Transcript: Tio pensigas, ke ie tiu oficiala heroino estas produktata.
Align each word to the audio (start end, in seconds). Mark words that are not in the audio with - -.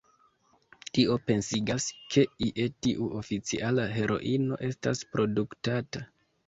Tio 0.97 1.17
pensigas, 1.31 1.85
ke 2.15 2.25
ie 2.47 2.67
tiu 2.87 3.13
oficiala 3.21 3.87
heroino 4.01 4.61
estas 4.73 5.09
produktata. 5.15 6.09